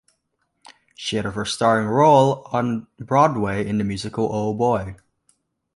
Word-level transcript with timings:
She 0.95 1.17
had 1.17 1.25
her 1.25 1.31
first 1.31 1.53
starring 1.53 1.87
role 1.87 2.41
on 2.51 2.87
Broadway 2.97 3.67
in 3.67 3.77
the 3.77 3.83
musical 3.83 4.27
Oh, 4.33 4.51
Boy! 4.51 4.95